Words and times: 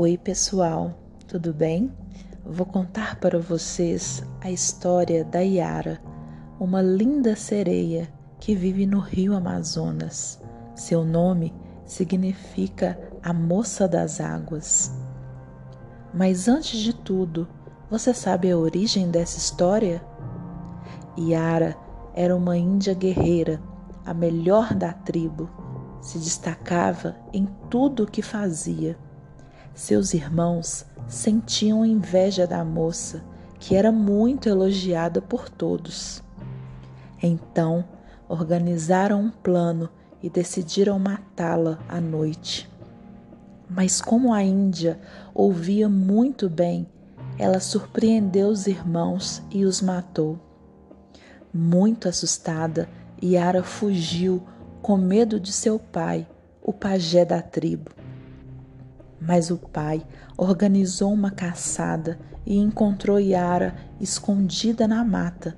Oi, 0.00 0.16
pessoal, 0.16 0.94
tudo 1.26 1.52
bem? 1.52 1.92
Vou 2.46 2.64
contar 2.64 3.16
para 3.16 3.36
vocês 3.40 4.22
a 4.40 4.48
história 4.48 5.24
da 5.24 5.40
Yara, 5.40 6.00
uma 6.60 6.80
linda 6.80 7.34
sereia 7.34 8.08
que 8.38 8.54
vive 8.54 8.86
no 8.86 9.00
rio 9.00 9.34
Amazonas. 9.34 10.40
Seu 10.72 11.04
nome 11.04 11.52
significa 11.84 12.96
a 13.24 13.32
moça 13.32 13.88
das 13.88 14.20
águas. 14.20 14.96
Mas 16.14 16.46
antes 16.46 16.78
de 16.78 16.94
tudo, 16.94 17.48
você 17.90 18.14
sabe 18.14 18.52
a 18.52 18.56
origem 18.56 19.10
dessa 19.10 19.36
história? 19.38 20.00
Yara 21.18 21.76
era 22.14 22.36
uma 22.36 22.56
índia 22.56 22.94
guerreira, 22.94 23.60
a 24.06 24.14
melhor 24.14 24.74
da 24.74 24.92
tribo. 24.92 25.50
Se 26.00 26.20
destacava 26.20 27.16
em 27.32 27.48
tudo 27.68 28.04
o 28.04 28.06
que 28.06 28.22
fazia 28.22 28.96
seus 29.78 30.12
irmãos 30.12 30.84
sentiam 31.06 31.86
inveja 31.86 32.48
da 32.48 32.64
moça, 32.64 33.22
que 33.60 33.76
era 33.76 33.92
muito 33.92 34.48
elogiada 34.48 35.22
por 35.22 35.48
todos. 35.48 36.20
Então, 37.22 37.84
organizaram 38.28 39.20
um 39.20 39.30
plano 39.30 39.88
e 40.20 40.28
decidiram 40.28 40.98
matá-la 40.98 41.78
à 41.88 42.00
noite. 42.00 42.68
Mas 43.70 44.00
como 44.00 44.34
a 44.34 44.42
Índia 44.42 44.98
ouvia 45.32 45.88
muito 45.88 46.50
bem, 46.50 46.84
ela 47.38 47.60
surpreendeu 47.60 48.48
os 48.48 48.66
irmãos 48.66 49.40
e 49.48 49.64
os 49.64 49.80
matou. 49.80 50.40
Muito 51.54 52.08
assustada, 52.08 52.88
Yara 53.22 53.62
fugiu 53.62 54.42
com 54.82 54.96
medo 54.96 55.38
de 55.38 55.52
seu 55.52 55.78
pai, 55.78 56.26
o 56.60 56.72
pajé 56.72 57.24
da 57.24 57.40
tribo. 57.40 57.97
Mas 59.20 59.50
o 59.50 59.56
pai 59.56 60.06
organizou 60.36 61.12
uma 61.12 61.30
caçada 61.30 62.18
e 62.46 62.56
encontrou 62.56 63.18
Yara 63.18 63.74
escondida 64.00 64.86
na 64.86 65.04
mata. 65.04 65.56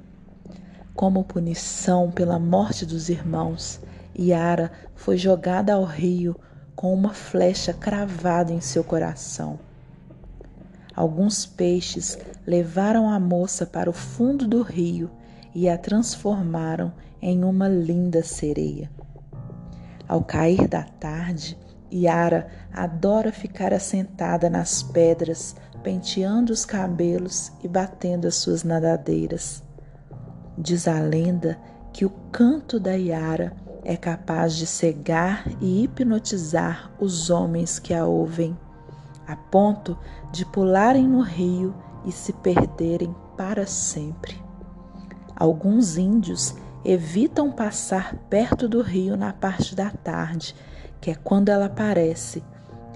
Como 0.94 1.24
punição 1.24 2.10
pela 2.10 2.38
morte 2.38 2.84
dos 2.84 3.08
irmãos, 3.08 3.80
Yara 4.18 4.72
foi 4.94 5.16
jogada 5.16 5.74
ao 5.74 5.84
rio 5.84 6.36
com 6.74 6.92
uma 6.92 7.12
flecha 7.12 7.72
cravada 7.72 8.52
em 8.52 8.60
seu 8.60 8.82
coração. 8.82 9.58
Alguns 10.94 11.46
peixes 11.46 12.18
levaram 12.46 13.08
a 13.08 13.20
moça 13.20 13.64
para 13.64 13.88
o 13.88 13.92
fundo 13.92 14.46
do 14.46 14.62
rio 14.62 15.10
e 15.54 15.68
a 15.68 15.78
transformaram 15.78 16.92
em 17.22 17.44
uma 17.44 17.68
linda 17.68 18.22
sereia. 18.22 18.90
Ao 20.08 20.22
cair 20.22 20.66
da 20.66 20.82
tarde, 20.82 21.56
Yara 21.92 22.48
adora 22.72 23.32
ficar 23.32 23.72
assentada 23.72 24.48
nas 24.48 24.82
pedras, 24.82 25.56
penteando 25.82 26.52
os 26.52 26.64
cabelos 26.64 27.52
e 27.62 27.68
batendo 27.68 28.26
as 28.26 28.36
suas 28.36 28.62
nadadeiras. 28.62 29.62
Diz 30.56 30.86
a 30.86 31.00
lenda 31.00 31.58
que 31.92 32.04
o 32.04 32.10
canto 32.30 32.78
da 32.78 32.92
Yara 32.92 33.52
é 33.84 33.96
capaz 33.96 34.54
de 34.54 34.66
cegar 34.66 35.44
e 35.60 35.84
hipnotizar 35.84 36.92
os 37.00 37.30
homens 37.30 37.78
que 37.78 37.94
a 37.94 38.04
ouvem, 38.04 38.56
a 39.26 39.34
ponto 39.34 39.98
de 40.30 40.44
pularem 40.44 41.08
no 41.08 41.22
rio 41.22 41.74
e 42.04 42.12
se 42.12 42.32
perderem 42.32 43.14
para 43.36 43.66
sempre. 43.66 44.36
Alguns 45.34 45.96
índios 45.96 46.54
evitam 46.84 47.50
passar 47.50 48.14
perto 48.28 48.68
do 48.68 48.82
rio 48.82 49.16
na 49.16 49.32
parte 49.32 49.74
da 49.74 49.90
tarde 49.90 50.54
que 51.00 51.10
é 51.10 51.14
quando 51.14 51.48
ela 51.48 51.66
aparece, 51.66 52.42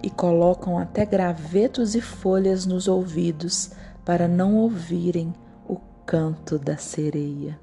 e 0.03 0.11
colocam 0.11 0.79
até 0.79 1.07
gravetos 1.07 1.95
e 1.95 2.01
folhas 2.01 2.67
nos 2.67 2.89
ouvidos 2.89 3.71
para 4.05 4.29
não 4.29 4.55
ouvirem 4.55 5.33
o 5.67 5.79
canto 6.05 6.59
da 6.59 6.77
sereia. 6.77 7.59